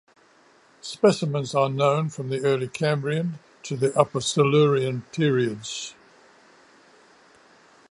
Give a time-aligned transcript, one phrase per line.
[0.81, 5.93] Specimens are known from the early Cambrian to the upper Silurian periods.